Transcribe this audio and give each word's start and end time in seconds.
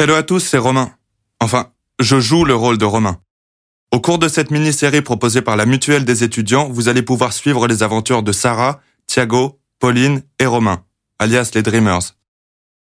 Hello 0.00 0.14
à 0.14 0.22
tous, 0.22 0.40
c'est 0.40 0.56
Romain. 0.56 0.94
Enfin, 1.40 1.74
je 1.98 2.20
joue 2.20 2.46
le 2.46 2.54
rôle 2.54 2.78
de 2.78 2.86
Romain. 2.86 3.20
Au 3.92 4.00
cours 4.00 4.18
de 4.18 4.28
cette 4.28 4.50
mini-série 4.50 5.02
proposée 5.02 5.42
par 5.42 5.56
la 5.56 5.66
Mutuelle 5.66 6.06
des 6.06 6.24
étudiants, 6.24 6.70
vous 6.70 6.88
allez 6.88 7.02
pouvoir 7.02 7.34
suivre 7.34 7.68
les 7.68 7.82
aventures 7.82 8.22
de 8.22 8.32
Sarah, 8.32 8.80
Thiago, 9.06 9.60
Pauline 9.78 10.22
et 10.38 10.46
Romain, 10.46 10.84
alias 11.18 11.50
les 11.54 11.60
Dreamers. 11.62 12.16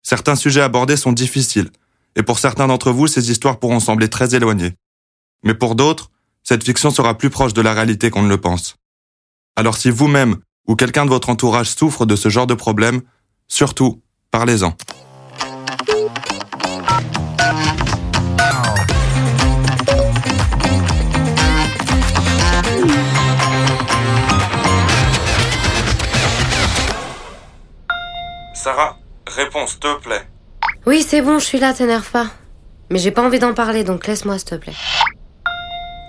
Certains 0.02 0.36
sujets 0.36 0.60
abordés 0.60 0.98
sont 0.98 1.12
difficiles, 1.12 1.70
et 2.16 2.22
pour 2.22 2.38
certains 2.38 2.66
d'entre 2.66 2.92
vous, 2.92 3.06
ces 3.06 3.30
histoires 3.30 3.60
pourront 3.60 3.80
sembler 3.80 4.10
très 4.10 4.34
éloignées. 4.34 4.74
Mais 5.42 5.54
pour 5.54 5.74
d'autres, 5.74 6.10
cette 6.42 6.64
fiction 6.64 6.90
sera 6.90 7.16
plus 7.16 7.30
proche 7.30 7.54
de 7.54 7.62
la 7.62 7.72
réalité 7.72 8.10
qu'on 8.10 8.24
ne 8.24 8.28
le 8.28 8.42
pense. 8.42 8.76
Alors 9.56 9.78
si 9.78 9.88
vous-même 9.88 10.36
ou 10.68 10.76
quelqu'un 10.76 11.06
de 11.06 11.10
votre 11.10 11.30
entourage 11.30 11.70
souffre 11.70 12.04
de 12.04 12.14
ce 12.14 12.28
genre 12.28 12.46
de 12.46 12.52
problème, 12.52 13.00
surtout, 13.48 14.02
parlez-en. 14.30 14.76
Sarah, 28.66 28.98
réponse, 29.28 29.70
s'il 29.70 29.78
te 29.78 29.94
plaît. 30.00 30.26
Oui, 30.86 31.06
c'est 31.06 31.22
bon, 31.22 31.38
je 31.38 31.44
suis 31.44 31.60
là, 31.60 31.72
t'énerve 31.72 32.10
pas. 32.10 32.26
Mais 32.90 32.98
j'ai 32.98 33.12
pas 33.12 33.22
envie 33.22 33.38
d'en 33.38 33.54
parler, 33.54 33.84
donc 33.84 34.08
laisse-moi, 34.08 34.38
s'il 34.38 34.48
te 34.48 34.54
plaît. 34.56 34.74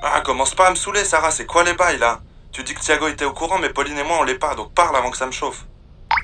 Ah, 0.02 0.21
commence 0.21 0.55
pas 0.55 0.70
à 0.70 0.71
me 0.71 0.75
saouler, 0.75 1.03
Sarah, 1.03 1.29
c'est 1.29 1.45
quoi 1.45 1.63
les 1.63 1.75
bails 1.75 1.99
là? 1.99 2.21
Tu 2.51 2.63
dis 2.63 2.73
que 2.73 2.79
Thiago 2.79 3.09
était 3.09 3.25
au 3.25 3.31
courant, 3.31 3.59
mais 3.59 3.70
Pauline 3.70 3.99
et 3.99 4.03
moi 4.03 4.17
on 4.20 4.23
l'est 4.23 4.39
pas, 4.39 4.55
donc 4.55 4.73
parle 4.73 4.95
avant 4.95 5.12
que 5.12 5.17
ça 5.17 5.27
me 5.27 5.31
chauffe. 5.31 5.67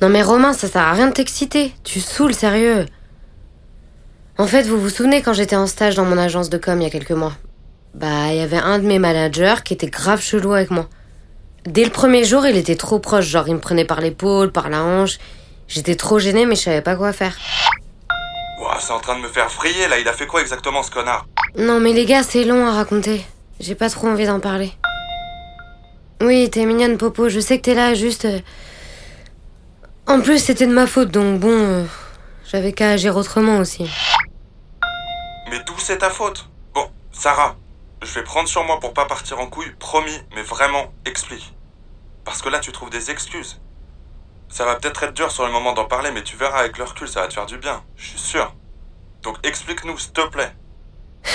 Non 0.01 0.09
mais 0.09 0.23
Romain, 0.23 0.53
ça 0.53 0.67
sert 0.67 0.81
à 0.81 0.93
rien 0.93 1.05
de 1.05 1.13
t'exciter. 1.13 1.71
Tu 1.83 1.99
saoules, 1.99 2.33
sérieux. 2.33 2.87
En 4.39 4.47
fait, 4.47 4.63
vous 4.63 4.81
vous 4.81 4.89
souvenez 4.89 5.21
quand 5.21 5.33
j'étais 5.33 5.55
en 5.55 5.67
stage 5.67 5.93
dans 5.93 6.05
mon 6.05 6.17
agence 6.17 6.49
de 6.49 6.57
com 6.57 6.81
il 6.81 6.83
y 6.85 6.87
a 6.87 6.89
quelques 6.89 7.11
mois? 7.11 7.33
Bah, 7.93 8.29
il 8.31 8.37
y 8.37 8.41
avait 8.41 8.57
un 8.57 8.79
de 8.79 8.87
mes 8.87 8.97
managers 8.97 9.61
qui 9.63 9.75
était 9.75 9.85
grave 9.85 10.19
chelou 10.19 10.53
avec 10.53 10.71
moi. 10.71 10.87
Dès 11.65 11.83
le 11.83 11.91
premier 11.91 12.23
jour, 12.23 12.43
il 12.47 12.57
était 12.57 12.75
trop 12.75 12.97
proche, 12.97 13.25
genre 13.25 13.47
il 13.47 13.53
me 13.53 13.59
prenait 13.59 13.85
par 13.85 14.01
l'épaule, 14.01 14.51
par 14.51 14.71
la 14.71 14.81
hanche. 14.81 15.19
J'étais 15.67 15.95
trop 15.95 16.19
gênée, 16.19 16.45
mais 16.45 16.55
je 16.55 16.61
savais 16.61 16.81
pas 16.81 16.95
quoi 16.95 17.13
faire. 17.13 17.35
Ouah, 18.59 18.77
c'est 18.79 18.91
en 18.93 18.99
train 18.99 19.15
de 19.17 19.21
me 19.21 19.27
faire 19.27 19.49
vriller 19.49 19.87
là, 19.87 19.99
il 19.99 20.07
a 20.07 20.13
fait 20.13 20.27
quoi 20.27 20.41
exactement 20.41 20.83
ce 20.83 20.91
connard? 20.91 21.25
Non 21.57 21.79
mais 21.79 21.93
les 21.93 22.05
gars, 22.05 22.23
c'est 22.23 22.43
long 22.43 22.65
à 22.67 22.71
raconter. 22.71 23.25
J'ai 23.59 23.75
pas 23.75 23.89
trop 23.89 24.07
envie 24.07 24.25
d'en 24.25 24.39
parler. 24.39 24.73
Oui, 26.21 26.49
t'es 26.49 26.65
mignonne, 26.65 26.97
Popo, 26.97 27.27
je 27.29 27.39
sais 27.39 27.57
que 27.57 27.63
t'es 27.63 27.73
là, 27.73 27.93
juste... 27.93 28.25
euh, 28.25 28.39
En 30.07 30.21
plus, 30.21 30.39
c'était 30.39 30.67
de 30.67 30.73
ma 30.73 30.87
faute, 30.87 31.09
donc 31.09 31.39
bon... 31.39 31.49
euh, 31.49 31.83
J'avais 32.45 32.71
qu'à 32.71 32.91
agir 32.91 33.17
autrement 33.17 33.57
aussi. 33.57 33.89
Mais 35.49 35.59
d'où 35.65 35.77
c'est 35.77 35.97
ta 35.97 36.09
faute? 36.09 36.47
Bon, 36.73 36.89
Sarah, 37.11 37.55
je 38.01 38.13
vais 38.13 38.23
prendre 38.23 38.47
sur 38.47 38.63
moi 38.63 38.79
pour 38.79 38.93
pas 38.93 39.05
partir 39.05 39.39
en 39.39 39.47
couille, 39.47 39.71
promis, 39.79 40.17
mais 40.35 40.43
vraiment, 40.43 40.93
explique. 41.05 41.53
Parce 42.23 42.41
que 42.41 42.49
là, 42.49 42.59
tu 42.59 42.71
trouves 42.71 42.89
des 42.89 43.11
excuses. 43.11 43.59
Ça 44.53 44.65
va 44.65 44.75
peut-être 44.75 45.01
être 45.01 45.15
dur 45.15 45.31
sur 45.31 45.47
le 45.47 45.51
moment 45.51 45.73
d'en 45.73 45.85
parler, 45.85 46.11
mais 46.13 46.21
tu 46.21 46.37
verras 46.37 46.59
avec 46.59 46.77
le 46.77 46.83
recul, 46.83 47.07
ça 47.07 47.21
va 47.21 47.27
te 47.27 47.33
faire 47.33 47.47
du 47.47 47.57
bien, 47.57 47.81
je 47.95 48.09
suis 48.09 48.19
sûr. 48.19 48.53
Donc 49.23 49.37
explique-nous, 49.41 49.97
s'il 49.97 50.11
te 50.13 50.27
plaît. 50.27 50.51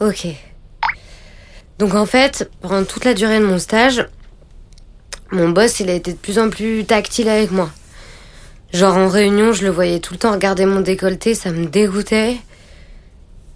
Ok. 0.00 0.28
Donc 1.78 1.94
en 1.94 2.06
fait, 2.06 2.48
pendant 2.60 2.84
toute 2.84 3.04
la 3.04 3.14
durée 3.14 3.40
de 3.40 3.44
mon 3.44 3.58
stage, 3.58 4.08
mon 5.32 5.48
boss, 5.48 5.80
il 5.80 5.90
a 5.90 5.92
été 5.94 6.12
de 6.12 6.18
plus 6.18 6.38
en 6.38 6.50
plus 6.50 6.84
tactile 6.84 7.28
avec 7.28 7.50
moi. 7.50 7.70
Genre 8.72 8.96
en 8.96 9.08
réunion, 9.08 9.52
je 9.52 9.64
le 9.64 9.70
voyais 9.70 9.98
tout 9.98 10.14
le 10.14 10.20
temps 10.20 10.30
regarder 10.30 10.66
mon 10.66 10.80
décolleté, 10.80 11.34
ça 11.34 11.50
me 11.50 11.66
dégoûtait. 11.66 12.36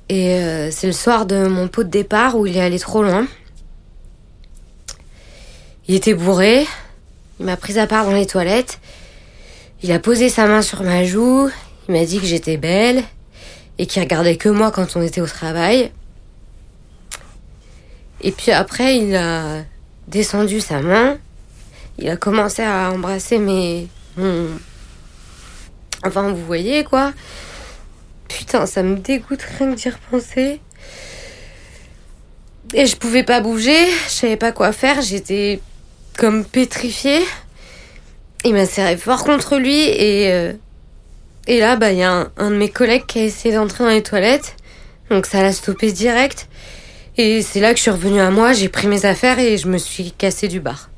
Et 0.08 0.34
euh, 0.34 0.70
c'est 0.72 0.88
le 0.88 0.92
soir 0.92 1.26
de 1.26 1.46
mon 1.46 1.68
pot 1.68 1.84
de 1.84 1.90
départ 1.90 2.36
où 2.36 2.46
il 2.46 2.56
est 2.56 2.60
allé 2.60 2.80
trop 2.80 3.04
loin. 3.04 3.26
Il 5.86 5.94
était 5.94 6.14
bourré, 6.14 6.66
il 7.40 7.46
m'a 7.46 7.56
pris 7.56 7.78
à 7.78 7.86
part 7.86 8.04
dans 8.04 8.12
les 8.12 8.26
toilettes, 8.26 8.78
il 9.82 9.90
a 9.92 9.98
posé 9.98 10.28
sa 10.28 10.46
main 10.46 10.62
sur 10.62 10.82
ma 10.82 11.04
joue, 11.04 11.50
il 11.88 11.94
m'a 11.94 12.04
dit 12.04 12.20
que 12.20 12.26
j'étais 12.26 12.56
belle 12.56 13.02
et 13.78 13.86
qu'il 13.86 14.02
regardait 14.02 14.36
que 14.36 14.48
moi 14.48 14.70
quand 14.70 14.96
on 14.96 15.02
était 15.02 15.20
au 15.20 15.26
travail. 15.26 15.90
Et 18.20 18.30
puis 18.30 18.52
après, 18.52 18.98
il 18.98 19.16
a 19.16 19.64
descendu 20.06 20.60
sa 20.60 20.80
main. 20.80 21.18
Il 21.98 22.08
a 22.08 22.16
commencé 22.16 22.62
à 22.62 22.90
embrasser 22.92 23.38
mes. 23.38 23.88
mon- 24.16 24.48
Enfin, 26.04 26.30
vous 26.32 26.44
voyez 26.46 26.84
quoi. 26.84 27.12
Putain, 28.28 28.66
ça 28.66 28.82
me 28.82 28.96
dégoûte 28.96 29.42
rien 29.58 29.72
que 29.72 29.76
d'y 29.76 29.88
repenser. 29.90 30.60
Et 32.74 32.86
je 32.86 32.96
pouvais 32.96 33.22
pas 33.24 33.40
bouger, 33.40 33.86
je 34.06 34.10
savais 34.12 34.36
pas 34.36 34.52
quoi 34.52 34.72
faire, 34.72 35.02
j'étais 35.02 35.60
comme 36.22 36.44
pétrifiée. 36.44 37.24
Il 38.44 38.55
m'a 38.55 38.64
serré 38.64 38.96
fort 38.96 39.24
contre 39.24 39.58
lui 39.58 39.80
et. 39.80 40.30
euh, 40.30 40.52
Et 41.48 41.58
là, 41.58 41.74
bah, 41.74 41.90
il 41.90 41.98
y 41.98 42.05
a 42.05 42.12
un, 42.12 42.30
un 42.36 42.50
de 42.50 42.55
mes 42.56 42.68
collègues 42.68 43.06
qui 43.06 43.18
a 43.18 43.24
essayé 43.24 43.52
d'entrer 43.52 43.83
dans 43.83 43.90
les 43.90 44.05
toilettes. 44.05 44.55
Donc 45.11 45.27
ça 45.27 45.42
l'a 45.42 45.52
stoppé 45.52 45.90
direct. 45.90 46.46
Et 47.16 47.42
c'est 47.42 47.58
là 47.58 47.72
que 47.72 47.78
je 47.78 47.82
suis 47.82 47.90
revenue 47.90 48.20
à 48.20 48.30
moi, 48.30 48.52
j'ai 48.52 48.68
pris 48.68 48.86
mes 48.86 49.05
affaires 49.05 49.40
et 49.40 49.58
je 49.58 49.66
me 49.66 49.78
suis 49.78 50.12
cassée 50.12 50.46
du 50.46 50.61
bar. 50.61 50.90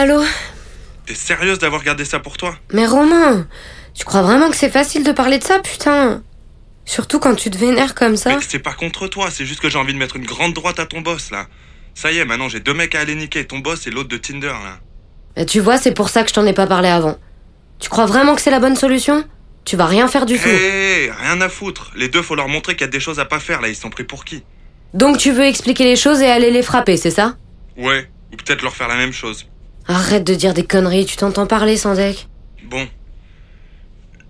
Allô 0.00 0.24
T'es 1.04 1.14
sérieuse 1.14 1.58
d'avoir 1.58 1.82
gardé 1.84 2.06
ça 2.06 2.20
pour 2.20 2.38
toi 2.38 2.56
Mais 2.72 2.86
Romain, 2.86 3.46
tu 3.92 4.06
crois 4.06 4.22
vraiment 4.22 4.48
que 4.48 4.56
c'est 4.56 4.70
facile 4.70 5.04
de 5.04 5.12
parler 5.12 5.36
de 5.36 5.44
ça, 5.44 5.58
putain 5.58 6.22
Surtout 6.86 7.18
quand 7.18 7.34
tu 7.34 7.50
te 7.50 7.58
vénères 7.58 7.94
comme 7.94 8.16
ça. 8.16 8.38
C'est 8.40 8.60
pas 8.60 8.72
contre 8.72 9.08
toi, 9.08 9.30
c'est 9.30 9.44
juste 9.44 9.60
que 9.60 9.68
j'ai 9.68 9.76
envie 9.76 9.92
de 9.92 9.98
mettre 9.98 10.16
une 10.16 10.24
grande 10.24 10.54
droite 10.54 10.78
à 10.80 10.86
ton 10.86 11.02
boss 11.02 11.30
là. 11.30 11.48
Ça 11.94 12.10
y 12.12 12.16
est, 12.16 12.24
maintenant 12.24 12.48
j'ai 12.48 12.60
deux 12.60 12.72
mecs 12.72 12.94
à 12.94 13.00
aller 13.00 13.14
niquer, 13.14 13.44
ton 13.46 13.58
boss 13.58 13.86
et 13.86 13.90
l'autre 13.90 14.08
de 14.08 14.16
Tinder 14.16 14.46
là. 14.46 14.78
Bah, 15.36 15.44
tu 15.44 15.60
vois, 15.60 15.76
c'est 15.76 15.92
pour 15.92 16.08
ça 16.08 16.22
que 16.22 16.30
je 16.30 16.34
t'en 16.34 16.46
ai 16.46 16.54
pas 16.54 16.66
parlé 16.66 16.88
avant. 16.88 17.18
Tu 17.78 17.90
crois 17.90 18.06
vraiment 18.06 18.34
que 18.34 18.40
c'est 18.40 18.50
la 18.50 18.60
bonne 18.60 18.76
solution? 18.76 19.22
Tu 19.66 19.76
vas 19.76 19.84
rien 19.84 20.08
faire 20.08 20.24
du 20.24 20.38
tout. 20.38 20.48
Hé, 20.48 21.10
rien 21.10 21.42
à 21.42 21.50
foutre. 21.50 21.92
Les 21.94 22.08
deux, 22.08 22.22
faut 22.22 22.36
leur 22.36 22.48
montrer 22.48 22.72
qu'il 22.72 22.86
y 22.86 22.88
a 22.88 22.90
des 22.90 23.00
choses 23.00 23.20
à 23.20 23.26
pas 23.26 23.38
faire 23.38 23.60
là, 23.60 23.68
ils 23.68 23.76
sont 23.76 23.90
pris 23.90 24.04
pour 24.04 24.24
qui? 24.24 24.44
Donc 24.94 25.18
tu 25.18 25.30
veux 25.30 25.44
expliquer 25.44 25.84
les 25.84 25.96
choses 25.96 26.22
et 26.22 26.26
aller 26.30 26.50
les 26.50 26.62
frapper, 26.62 26.96
c'est 26.96 27.10
ça? 27.10 27.36
Ouais, 27.76 28.08
ou 28.32 28.36
peut-être 28.36 28.62
leur 28.62 28.74
faire 28.74 28.88
la 28.88 28.96
même 28.96 29.12
chose. 29.12 29.46
Arrête 29.86 30.24
de 30.24 30.34
dire 30.34 30.54
des 30.54 30.64
conneries, 30.64 31.06
tu 31.06 31.16
t'entends 31.16 31.46
parler, 31.46 31.76
Sandek. 31.76 32.28
Bon. 32.64 32.86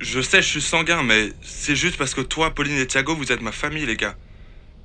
Je 0.00 0.20
sais, 0.20 0.40
je 0.40 0.48
suis 0.48 0.62
sanguin, 0.62 1.02
mais 1.02 1.30
c'est 1.42 1.76
juste 1.76 1.98
parce 1.98 2.14
que 2.14 2.22
toi, 2.22 2.54
Pauline 2.54 2.78
et 2.78 2.86
Thiago, 2.86 3.14
vous 3.14 3.32
êtes 3.32 3.42
ma 3.42 3.52
famille, 3.52 3.84
les 3.84 3.96
gars. 3.96 4.14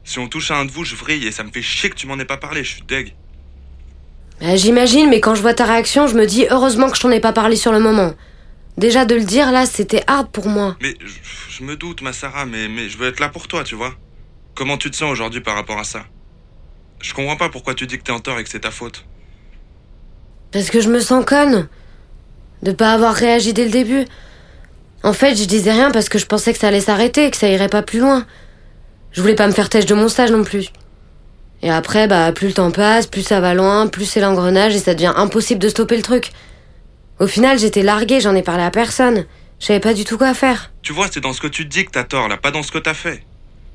Si 0.04 0.20
on 0.20 0.28
touche 0.28 0.52
à 0.52 0.58
un 0.58 0.66
de 0.66 0.72
vous, 0.72 0.84
je 0.84 0.96
vrille 0.96 1.26
et 1.26 1.32
ça 1.32 1.44
me 1.44 1.52
fait 1.52 1.62
chier 1.62 1.90
que 1.90 1.96
tu 1.96 2.06
m'en 2.06 2.20
aies 2.20 2.26
pas 2.26 2.38
parlé, 2.38 2.64
je 2.64 2.74
suis 2.76 2.84
deg. 2.84 3.16
Bah, 4.42 4.56
J'imagine, 4.58 5.10
mais 5.10 5.22
quand 5.22 5.34
je 5.36 5.42
vois 5.42 5.54
ta 5.54 5.66
réaction, 5.66 6.08
je 6.08 6.16
me 6.16 6.26
dis 6.26 6.46
heureusement 6.50 6.90
que 6.90 6.98
je 6.98 7.02
t'en 7.02 7.12
ai 7.12 7.22
pas 7.22 7.32
parlé 7.34 7.56
sur 7.56 7.72
le 7.72 7.80
moment. 7.80 8.14
Déjà 8.78 9.06
de 9.06 9.16
le 9.16 9.24
dire 9.24 9.52
là, 9.54 9.66
c'était 9.66 10.04
hard 10.08 10.30
pour 10.32 10.50
moi. 10.50 10.76
Mais 10.82 10.96
je, 11.00 11.58
je 11.58 11.64
me 11.64 11.78
doute, 11.78 12.02
ma 12.02 12.12
Sarah, 12.12 12.46
mais, 12.46 12.68
mais 12.68 12.90
je 12.90 12.98
veux 12.98 13.08
être 13.08 13.22
là 13.22 13.30
pour 13.30 13.48
toi, 13.48 13.64
tu 13.64 13.76
vois. 13.76 13.96
Comment 14.54 14.78
tu 14.78 14.92
te 14.92 14.98
sens 14.98 15.10
aujourd'hui 15.12 15.40
par 15.40 15.56
rapport 15.56 15.80
à 15.80 15.86
ça? 15.86 16.06
Je 17.02 17.14
comprends 17.14 17.38
pas 17.38 17.50
pourquoi 17.50 17.74
tu 17.74 17.88
dis 17.88 17.98
que 17.98 18.04
t'es 18.04 18.12
en 18.12 18.20
tort 18.20 18.38
et 18.38 18.44
que 18.44 18.50
c'est 18.50 18.60
ta 18.62 18.72
faute. 18.72 19.06
Parce 20.56 20.70
que 20.70 20.80
je 20.80 20.88
me 20.88 21.02
sens 21.02 21.26
conne. 21.26 21.68
De 22.62 22.72
pas 22.72 22.94
avoir 22.94 23.14
réagi 23.14 23.52
dès 23.52 23.66
le 23.66 23.72
début. 23.72 24.06
En 25.04 25.12
fait, 25.12 25.36
je 25.36 25.44
disais 25.44 25.74
rien 25.74 25.92
parce 25.92 26.08
que 26.08 26.18
je 26.18 26.26
pensais 26.26 26.54
que 26.54 26.60
ça 26.60 26.70
allait 26.70 26.80
s'arrêter, 26.80 27.30
que 27.30 27.36
ça 27.36 27.50
irait 27.50 27.68
pas 27.68 27.82
plus 27.82 28.00
loin. 28.00 28.26
Je 29.12 29.20
voulais 29.20 29.36
pas 29.36 29.48
me 29.48 29.52
faire 29.52 29.68
têche 29.68 29.86
de 29.86 29.94
mon 29.94 30.08
stage 30.08 30.32
non 30.32 30.46
plus. 30.46 30.70
Et 31.62 31.70
après, 31.70 32.08
bah, 32.08 32.32
plus 32.32 32.48
le 32.48 32.54
temps 32.54 32.72
passe, 32.72 33.06
plus 33.06 33.22
ça 33.22 33.42
va 33.42 33.54
loin, 33.54 33.88
plus 33.88 34.06
c'est 34.06 34.22
l'engrenage 34.22 34.74
et 34.74 34.80
ça 34.80 34.94
devient 34.94 35.12
impossible 35.18 35.60
de 35.60 35.68
stopper 35.68 35.98
le 35.98 36.04
truc. 36.04 36.32
Au 37.20 37.28
final, 37.28 37.60
j'étais 37.60 37.84
larguée, 37.84 38.22
j'en 38.22 38.34
ai 38.34 38.42
parlé 38.42 38.64
à 38.64 38.72
personne. 38.72 39.26
Je 39.60 39.66
savais 39.66 39.82
pas 39.82 39.94
du 39.94 40.06
tout 40.06 40.18
quoi 40.18 40.34
faire. 40.34 40.72
Tu 40.84 40.94
vois, 40.94 41.10
c'est 41.12 41.20
dans 41.20 41.34
ce 41.34 41.42
que 41.42 41.48
tu 41.48 41.66
dis 41.66 41.84
que 41.84 41.92
t'as 41.92 42.06
tort, 42.06 42.30
là, 42.30 42.38
pas 42.38 42.52
dans 42.52 42.64
ce 42.64 42.72
que 42.72 42.78
t'as 42.78 42.94
fait. 42.94 43.26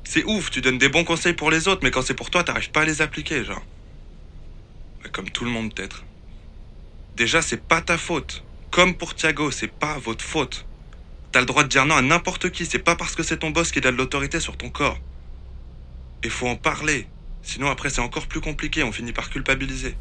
C'est 0.03 0.23
ouf, 0.23 0.49
tu 0.49 0.61
donnes 0.61 0.79
des 0.79 0.89
bons 0.89 1.03
conseils 1.03 1.33
pour 1.33 1.51
les 1.51 1.67
autres, 1.67 1.81
mais 1.83 1.91
quand 1.91 2.01
c'est 2.01 2.15
pour 2.15 2.31
toi, 2.31 2.43
t'arrives 2.43 2.71
pas 2.71 2.81
à 2.81 2.85
les 2.85 3.03
appliquer, 3.03 3.43
genre. 3.43 3.61
Mais 5.03 5.11
Comme 5.11 5.29
tout 5.29 5.45
le 5.45 5.51
monde, 5.51 5.75
peut-être. 5.75 6.05
Déjà, 7.15 7.41
c'est 7.41 7.61
pas 7.61 7.81
ta 7.81 7.97
faute. 7.97 8.43
Comme 8.71 8.95
pour 8.95 9.15
Thiago, 9.15 9.51
c'est 9.51 9.71
pas 9.71 9.97
votre 9.99 10.23
faute. 10.23 10.65
T'as 11.31 11.39
le 11.39 11.45
droit 11.45 11.63
de 11.63 11.69
dire 11.69 11.85
non 11.85 11.95
à 11.95 12.01
n'importe 12.01 12.49
qui, 12.49 12.65
c'est 12.65 12.79
pas 12.79 12.95
parce 12.95 13.15
que 13.15 13.23
c'est 13.23 13.37
ton 13.37 13.49
boss 13.51 13.71
qu'il 13.71 13.85
a 13.87 13.91
de 13.91 13.97
l'autorité 13.97 14.39
sur 14.39 14.57
ton 14.57 14.69
corps. 14.69 14.97
Et 16.23 16.29
faut 16.29 16.47
en 16.47 16.55
parler. 16.55 17.07
Sinon, 17.41 17.69
après, 17.69 17.89
c'est 17.89 18.01
encore 18.01 18.27
plus 18.27 18.41
compliqué, 18.41 18.83
on 18.83 18.91
finit 18.91 19.13
par 19.13 19.29
culpabiliser. 19.29 19.95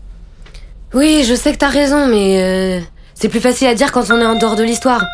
Oui, 0.93 1.25
je 1.27 1.35
sais 1.35 1.53
que 1.53 1.59
t'as 1.59 1.69
raison, 1.69 2.09
mais 2.09 2.43
euh, 2.43 2.81
c'est 3.15 3.29
plus 3.29 3.41
facile 3.41 3.69
à 3.69 3.75
dire 3.75 3.93
quand 3.93 4.11
on 4.11 4.21
est 4.21 4.27
en 4.27 4.37
dehors 4.37 4.57
de 4.57 4.65
l'histoire. 4.65 5.05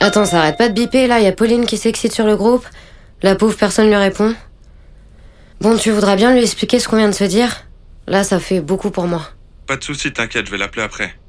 Attends, 0.00 0.24
ça 0.24 0.40
arrête 0.40 0.56
pas 0.56 0.68
de 0.68 0.74
biper 0.74 1.06
là, 1.06 1.20
y 1.20 1.26
a 1.26 1.32
Pauline 1.32 1.66
qui 1.66 1.76
s'excite 1.76 2.12
sur 2.12 2.26
le 2.26 2.36
groupe. 2.36 2.66
La 3.22 3.34
pauvre 3.34 3.56
personne 3.56 3.88
lui 3.88 3.96
répond. 3.96 4.34
Bon, 5.60 5.76
tu 5.76 5.90
voudras 5.90 6.16
bien 6.16 6.32
lui 6.32 6.42
expliquer 6.42 6.78
ce 6.78 6.88
qu'on 6.88 6.96
vient 6.96 7.08
de 7.08 7.14
se 7.14 7.24
dire? 7.24 7.64
Là, 8.06 8.24
ça 8.24 8.38
fait 8.38 8.60
beaucoup 8.60 8.90
pour 8.90 9.06
moi. 9.06 9.28
Pas 9.68 9.76
de 9.76 9.84
soucis, 9.84 10.12
t'inquiète, 10.14 10.46
je 10.46 10.50
vais 10.50 10.58
l'appeler 10.58 10.82
après. 10.82 11.20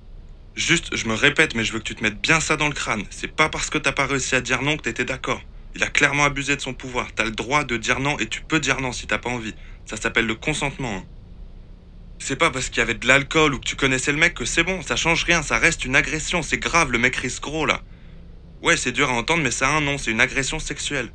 Juste, 0.55 0.95
je 0.95 1.07
me 1.09 1.13
répète, 1.13 1.55
mais 1.55 1.65
je 1.65 1.73
veux 1.73 1.79
que 1.79 1.83
tu 1.83 1.95
te 1.95 2.03
mettes 2.03 2.21
bien 2.21 2.39
ça 2.39 2.57
dans 2.57 2.69
le 2.69 2.73
crâne. 2.73 3.05
C'est 3.11 3.27
pas 3.35 3.49
parce 3.49 3.69
que 3.69 3.77
t'as 3.77 3.91
pas 3.91 4.07
réussi 4.07 4.35
à 4.35 4.41
dire 4.41 4.61
non 4.61 4.77
que 4.77 4.83
t'étais 4.83 5.05
d'accord. 5.05 5.41
Il 5.75 5.83
a 5.83 5.89
clairement 5.89 6.25
abusé 6.25 6.55
de 6.55 6.61
son 6.61 6.73
pouvoir. 6.73 7.13
T'as 7.13 7.25
le 7.25 7.31
droit 7.31 7.65
de 7.65 7.77
dire 7.77 7.99
non 7.99 8.17
et 8.19 8.29
tu 8.29 8.41
peux 8.41 8.61
dire 8.61 8.81
non 8.81 8.93
si 8.93 9.07
t'as 9.07 9.19
pas 9.19 9.29
envie. 9.29 9.55
Ça 9.85 9.97
s'appelle 9.97 10.25
le 10.25 10.35
consentement. 10.35 10.97
hein. 10.97 11.07
C'est 12.19 12.37
pas 12.37 12.51
parce 12.51 12.69
qu'il 12.69 12.79
y 12.79 12.83
avait 12.83 12.95
de 12.95 13.07
l'alcool 13.07 13.55
ou 13.55 13.59
que 13.59 13.67
tu 13.69 13.75
connaissais 13.75 14.13
le 14.13 14.17
mec 14.19 14.35
que 14.35 14.45
c'est 14.45 14.63
bon, 14.63 14.81
ça 14.83 14.95
change 14.95 15.25
rien, 15.25 15.43
ça 15.43 15.59
reste 15.59 15.85
une 15.85 15.95
agression, 15.97 16.41
c'est 16.41 16.59
grave, 16.59 16.91
le 16.91 16.99
mec 16.99 17.17
risque 17.17 17.43
gros 17.43 17.65
là. 17.65 17.83
Ouais, 18.61 18.77
c'est 18.77 18.91
dur 18.93 19.09
à 19.09 19.13
entendre, 19.13 19.43
mais 19.43 19.51
c'est 19.51 19.65
un 19.65 19.81
non, 19.81 19.97
c'est 19.97 20.11
une 20.11 20.21
agression 20.21 20.59
sexuelle. 20.59 21.13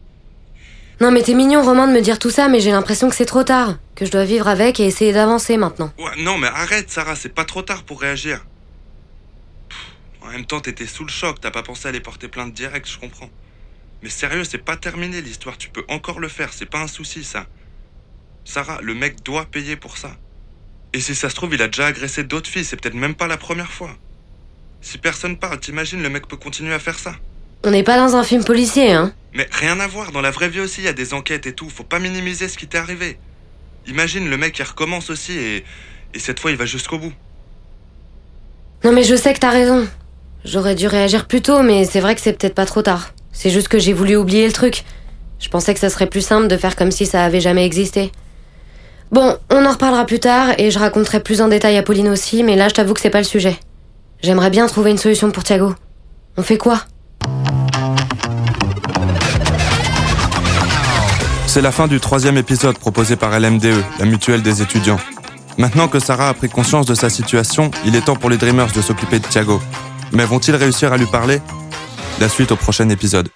Non, 1.00 1.11
mais 1.11 1.23
t'es 1.23 1.35
mignon, 1.35 1.62
Romain, 1.62 1.88
de 1.88 1.93
me 1.93 2.00
dire 2.00 2.19
tout 2.19 2.31
ça, 2.31 2.49
mais 2.49 2.61
j'ai 2.61 2.70
l'impression 2.70 3.08
que 3.08 3.17
c'est 3.17 3.25
trop 3.25 3.43
tard. 3.43 3.76
Que 3.96 4.06
je 4.06 4.11
dois 4.11 4.25
vivre 4.25 4.46
avec 4.46 4.79
et 4.79 4.87
essayer 4.87 5.12
d'avancer 5.12 5.56
maintenant. 5.56 5.93
Ouais, 5.99 6.23
non, 6.23 6.38
mais 6.38 6.46
arrête, 6.46 6.91
Sarah, 6.91 7.17
c'est 7.17 7.35
pas 7.35 7.44
trop 7.44 7.62
tard 7.62 7.82
pour 7.82 8.00
réagir. 8.00 8.44
En 10.23 10.29
même 10.29 10.46
temps, 10.46 10.61
t'étais 10.61 10.87
sous 10.87 11.05
le 11.05 11.11
choc, 11.11 11.41
t'as 11.41 11.50
pas 11.50 11.62
pensé 11.62 11.87
à 11.87 11.88
aller 11.91 12.00
porter 12.00 12.29
plainte 12.29 12.55
direct, 12.55 12.88
je 12.88 12.99
comprends. 12.99 13.29
Mais 14.02 14.08
sérieux, 14.08 14.44
c'est 14.44 14.58
pas 14.58 14.76
terminé 14.76 15.20
l'histoire, 15.20 15.58
tu 15.58 15.69
peux 15.69 15.85
encore 15.88 16.20
le 16.20 16.29
faire, 16.29 16.52
c'est 16.52 16.67
pas 16.67 16.81
un 16.81 16.87
souci 16.87 17.25
ça. 17.25 17.46
Sarah, 18.44 18.81
le 18.82 18.94
mec 18.94 19.23
doit 19.23 19.46
payer 19.46 19.76
pour 19.76 19.99
ça. 19.99 20.17
Et 20.93 21.00
si 21.00 21.14
ça 21.14 21.29
se 21.29 21.35
trouve, 21.35 21.55
il 21.55 21.62
a 21.62 21.67
déjà 21.67 21.87
agressé 21.87 22.23
d'autres 22.23 22.49
filles, 22.49 22.64
c'est 22.64 22.76
peut-être 22.76 22.94
même 22.94 23.14
pas 23.14 23.26
la 23.26 23.37
première 23.37 23.73
fois. 23.73 23.96
Si 24.81 24.99
personne 24.99 25.37
parle, 25.38 25.58
t'imagines, 25.58 26.02
le 26.02 26.08
mec 26.08 26.29
peut 26.29 26.37
continuer 26.37 26.73
à 26.73 26.79
faire 26.79 26.99
ça. 26.99 27.17
On 27.64 27.70
n'est 27.70 27.82
pas 27.82 27.96
dans 27.96 28.14
un 28.14 28.22
film 28.22 28.44
policier, 28.44 28.93
hein 28.93 29.12
Mais 29.32 29.49
rien 29.50 29.81
à 29.81 29.87
voir, 29.87 30.12
dans 30.12 30.20
la 30.20 30.31
vraie 30.31 30.50
vie 30.50 30.61
aussi, 30.61 30.82
il 30.82 30.84
y 30.84 30.88
a 30.88 30.93
des 30.93 31.14
enquêtes 31.14 31.46
et 31.46 31.55
tout, 31.55 31.70
faut 31.70 31.82
pas 31.82 31.99
minimiser 31.99 32.46
ce 32.49 32.58
qui 32.58 32.66
t'est 32.66 32.78
arrivé. 32.78 33.19
Imagine 33.87 34.28
le 34.28 34.37
mec 34.37 34.58
il 34.58 34.64
recommence 34.64 35.08
aussi 35.11 35.32
et, 35.32 35.64
et 36.12 36.19
cette 36.19 36.40
fois 36.40 36.50
il 36.50 36.56
va 36.58 36.66
jusqu'au 36.66 36.99
bout. 36.99 37.12
Non, 38.84 38.93
mais 38.93 39.02
je 39.02 39.14
sais 39.14 39.32
que 39.32 39.38
t'as 39.38 39.50
raison. 39.50 39.88
J'aurais 40.44 40.75
dû 40.75 40.87
réagir 40.87 41.26
plus 41.26 41.40
tôt, 41.40 41.62
mais 41.62 41.87
c'est 41.87 42.00
vrai 42.00 42.14
que 42.14 42.20
c'est 42.20 42.34
peut-être 42.34 42.55
pas 42.55 42.66
trop 42.66 42.82
tard. 42.82 43.14
C'est 43.32 43.50
juste 43.50 43.69
que 43.69 43.78
j'ai 43.78 43.94
voulu 43.94 44.14
oublier 44.17 44.46
le 44.46 44.52
truc. 44.52 44.84
Je 45.38 45.49
pensais 45.49 45.72
que 45.72 45.81
ça 45.81 45.88
serait 45.88 46.06
plus 46.06 46.20
simple 46.25 46.49
de 46.49 46.56
faire 46.58 46.76
comme 46.76 46.90
si 46.90 47.06
ça 47.06 47.25
avait 47.25 47.40
jamais 47.40 47.64
existé. 47.64 48.12
Bon, 49.10 49.38
on 49.50 49.64
en 49.64 49.72
reparlera 49.72 50.05
plus 50.05 50.20
tard 50.20 50.49
et 50.58 50.70
je 50.70 50.78
raconterai 50.78 51.20
plus 51.20 51.40
en 51.40 51.49
détail 51.49 51.78
à 51.78 51.82
Pauline 51.82 52.08
aussi, 52.08 52.43
mais 52.43 52.56
là 52.56 52.69
je 52.69 52.75
t'avoue 52.75 52.93
que 52.93 53.00
c'est 53.00 53.10
pas 53.10 53.19
le 53.19 53.25
sujet. 53.25 53.56
J'aimerais 54.22 54.50
bien 54.50 54.67
trouver 54.67 54.90
une 54.90 54.99
solution 54.99 55.31
pour 55.31 55.44
Thiago. 55.44 55.75
On 56.37 56.43
fait 56.43 56.58
quoi? 56.58 56.84
C'est 61.55 61.62
la 61.62 61.71
fin 61.71 61.87
du 61.87 62.01
troisième 62.01 62.37
épisode 62.37 62.77
proposé 62.79 63.15
par 63.15 63.39
LMDE, 63.39 63.81
la 64.01 64.06
mutuelle 64.06 64.43
des 64.43 64.61
étudiants. 64.61 64.99
Maintenant 65.56 65.87
que 65.87 66.01
Sarah 66.01 66.31
a 66.31 66.35
pris 66.35 66.49
conscience 66.49 66.85
de 66.85 66.97
sa 66.97 67.09
situation, 67.09 67.71
il 67.87 67.95
est 67.95 68.06
temps 68.06 68.17
pour 68.17 68.29
les 68.29 68.39
Dreamers 68.39 68.73
de 68.73 68.83
s'occuper 68.83 69.21
de 69.21 69.27
Thiago. 69.29 69.62
Mais 70.11 70.25
vont-ils 70.25 70.56
réussir 70.56 70.93
à 70.93 70.97
lui 70.97 71.06
parler? 71.06 71.41
La 72.19 72.29
suite 72.29 72.51
au 72.51 72.56
prochain 72.56 72.89
épisode. 72.89 73.29